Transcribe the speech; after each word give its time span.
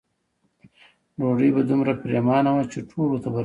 ډوډۍ 1.17 1.49
به 1.55 1.61
دومره 1.69 1.93
پریمانه 2.03 2.49
وه 2.55 2.63
چې 2.71 2.79
ټولو 2.91 3.15
ته 3.23 3.27
به 3.33 3.37
رسېده. 3.37 3.39